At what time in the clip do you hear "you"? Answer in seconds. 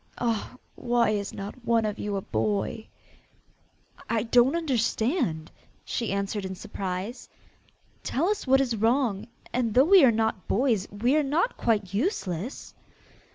1.99-2.15